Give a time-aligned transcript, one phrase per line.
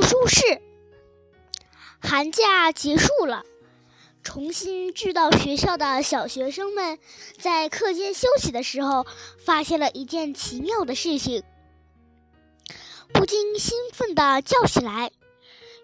[0.00, 0.62] 图书室。
[2.00, 3.44] 寒假结束了，
[4.22, 6.98] 重新聚到学校的小学生们
[7.38, 9.06] 在课间休息的时候，
[9.44, 11.44] 发现了一件奇妙的事情，
[13.12, 15.12] 不禁兴奋地叫起来。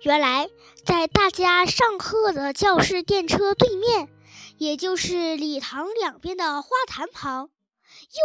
[0.00, 0.48] 原来，
[0.82, 4.08] 在大家上课的教室电车对面，
[4.56, 7.50] 也就是礼堂两边的花坛旁，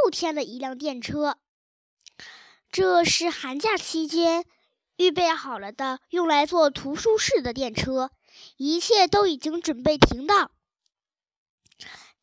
[0.06, 1.36] 又添了一辆电车。
[2.72, 4.46] 这是寒假期间。
[5.02, 8.12] 预备好了的，用来做图书室的电车，
[8.58, 10.52] 一切都已经准备停当。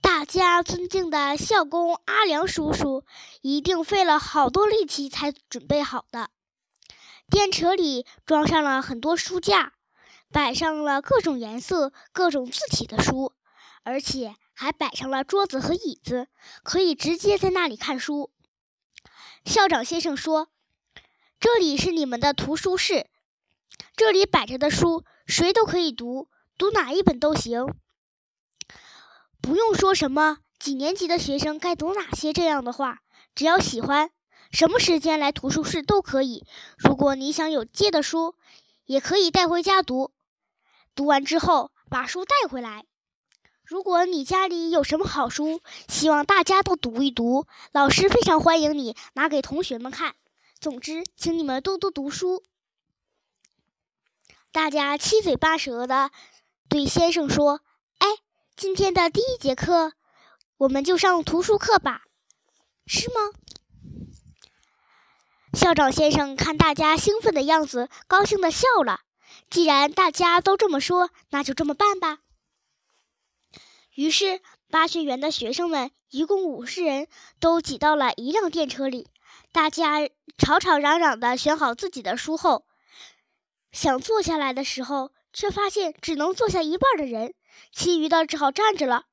[0.01, 3.05] 大家尊敬的校工阿良叔叔，
[3.43, 6.31] 一定费了好多力气才准备好的。
[7.29, 9.73] 电车里装上了很多书架，
[10.31, 13.33] 摆上了各种颜色、各种字体的书，
[13.83, 16.29] 而且还摆上了桌子和椅子，
[16.63, 18.31] 可以直接在那里看书。
[19.45, 20.49] 校长先生说。
[21.41, 23.07] 这里是你们的图书室，
[23.95, 27.77] 这里摆着的书谁都可以读，读哪一本都行，
[29.41, 33.03] 不用说什么几年级的学生该读哪些这样的话，
[33.37, 34.11] 只要喜欢，
[34.51, 36.45] 什么时间来图书室都可以。
[36.77, 38.35] 如果你想有借的书，
[38.85, 40.11] 也可以带回家读，
[40.97, 42.85] 读完之后把书带回来。
[43.63, 50.17] 如果你家里有什么好书，希望大家都读一读，老师非常欢迎你拿给同学们看。
[50.61, 52.43] 总之，请你们多多读书。
[54.51, 56.11] 大家七嘴八舌的
[56.69, 57.61] 对先生说
[57.99, 58.09] ：“哎，
[58.57, 59.93] 今天的第一节课，
[60.57, 62.03] 我们就上图书课吧，
[62.87, 63.15] 是吗？”
[65.55, 69.03] 校长先生看大家兴奋的样子，高兴的笑了。
[69.49, 72.19] 既然大家都这么说，那就这么办吧。
[73.95, 77.07] 于是，八学园的学生们一共五十人，
[77.39, 79.07] 都挤到了一辆电车里。
[79.53, 82.67] 大家吵吵嚷嚷的选好自己的书后，
[83.73, 87.35] 想坐下来的时候，却发现只能坐下一半的人，
[87.73, 89.07] 其余的只好站着了。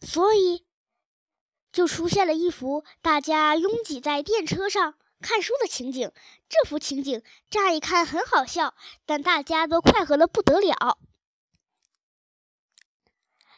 [0.00, 0.66] 所以，
[1.72, 6.10] 就出现了一幅大家拥挤在电车上看书的情景。
[6.48, 8.74] 这幅情景乍一看很好笑，
[9.06, 10.98] 但大家都快活的不得了。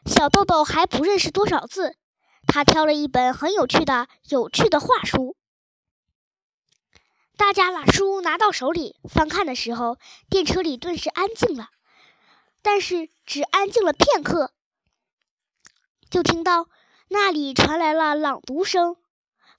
[0.04, 1.96] 小豆豆还不认识多少字。
[2.46, 5.36] 他挑了一本很有趣的、有趣的画书。
[7.36, 9.98] 大家把书拿到手里翻看的时候，
[10.28, 11.70] 电车里顿时安静了。
[12.60, 14.52] 但是只安静了片刻，
[16.08, 16.68] 就听到
[17.08, 18.96] 那里传来了朗读声、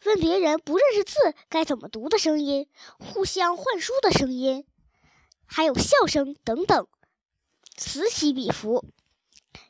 [0.06, 2.70] 问别人不认识字该怎么读的声音、
[3.00, 4.66] 互相换书的声音，
[5.46, 6.88] 还有笑声等等，
[7.76, 8.86] 此起彼伏。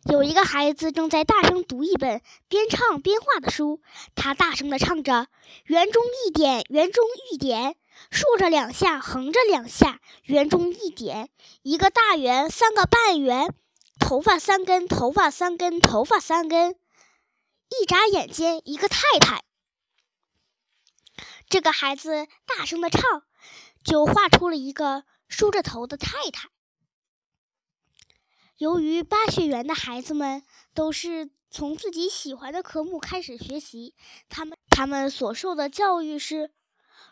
[0.06, 3.82] 有一个孩子正在大声读一本边唱边画的书，
[4.16, 5.28] 他大声地唱着
[5.66, 7.76] ：“圆中一点，圆中一点，
[8.12, 11.30] 竖着两下，横着两下，圆中一点，
[11.62, 13.54] 一个大圆，三个半圆，
[14.00, 16.76] 头发三根，头发三根，头发三根，
[17.70, 19.44] 一眨眼间，一个太太。”
[21.50, 23.24] 这个孩子大声地唱，
[23.84, 26.50] 就画出了一个梳着头的太太。
[28.58, 30.44] 由于巴学园的孩子们
[30.74, 33.96] 都是从自己喜欢的科目开始学习，
[34.30, 36.52] 他们他们所受的教育是：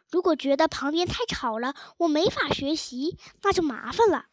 [0.10, 4.26] 如果觉得旁边太吵了，我没法学习，那就麻烦了。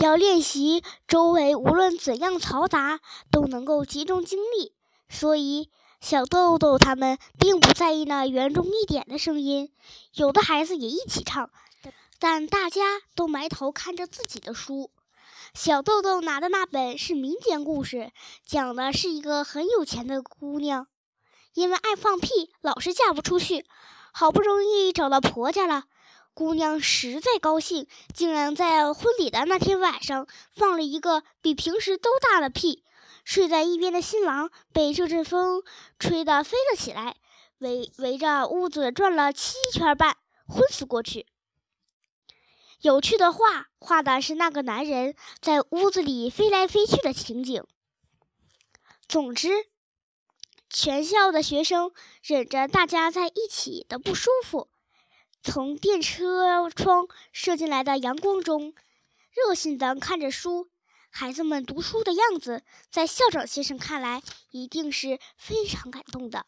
[0.00, 3.00] 要练习周围无论怎样嘈杂
[3.30, 4.74] 都能够集中精力，
[5.08, 9.72] 所以小豆豆他们并不在意那圆中一点的声音。
[10.14, 11.50] 有的孩子也一起唱。
[12.26, 14.90] 但大家都埋头看着自己的书。
[15.52, 18.12] 小豆豆拿的那本是民间故事，
[18.46, 20.86] 讲的是一个很有钱的姑娘，
[21.52, 23.66] 因为爱放屁，老是嫁不出去。
[24.14, 25.84] 好不容易找到婆家了，
[26.32, 30.26] 姑娘实在高兴，竟然在婚礼的那天晚上
[30.56, 32.82] 放了一个比平时都大的屁。
[33.26, 35.62] 睡在一边的新郎被这阵风
[35.98, 37.16] 吹得飞了起来，
[37.58, 40.16] 围围着屋子转了七圈半，
[40.48, 41.26] 昏死过去。
[42.84, 47.64] 有趣的画画的是那个男人在屋子里飞来飞去的情景。
[49.08, 49.48] 总之，
[50.68, 51.92] 全校的学生
[52.22, 54.68] 忍着大家在一起的不舒服，
[55.42, 58.74] 从电车窗射进来的阳光中，
[59.30, 60.68] 热心地看着书。
[61.08, 66.44] 孩子们读书的样子，在校长先生看来，一定是非常感动的。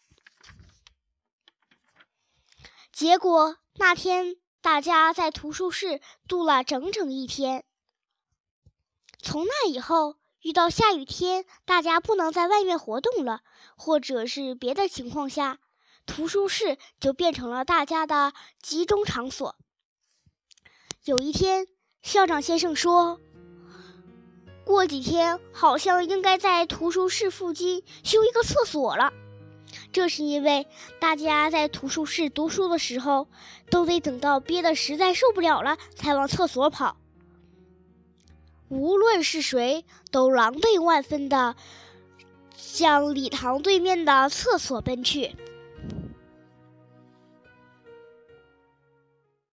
[2.92, 4.36] 结果那天。
[4.66, 7.64] 大家在图书室度了整整一天。
[9.22, 13.42] 从那以后，遇到下雨天，大家不能在外面活动了，
[13.76, 15.60] 或者是别的情况下，
[16.04, 19.54] 图书室就变成了大家的集中场所。
[21.04, 21.68] 有一天，
[22.02, 23.20] 校长先生说
[24.66, 29.12] ：“过几天好像应该在图书室附近修一个厕所了。”
[29.96, 30.66] 这是因为
[30.98, 33.28] 大家在图书室读书的时候，
[33.70, 36.98] 都得等到憋得实在受不了了才往厕所跑。
[38.68, 41.56] 无论是谁，都狼狈万分的
[42.58, 45.34] 向礼堂对面的厕所奔去。